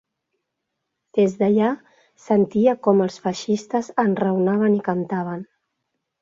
Des 1.17 1.35
d'allà 1.41 1.67
sentia 2.23 2.73
com 2.87 3.05
els 3.07 3.19
feixistes 3.27 3.93
enraonaven 4.07 4.79
i 4.81 4.83
cantaven. 4.89 5.47